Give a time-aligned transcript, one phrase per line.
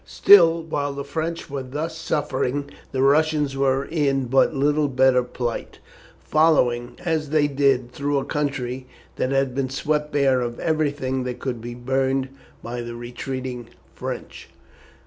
[0.03, 5.77] Still, while the French were thus suffering the Russians were in but little better plight,
[6.19, 8.87] following, as they did, through a country
[9.17, 12.29] that had been swept bare of everything that could be burned
[12.63, 14.49] by the retreating French.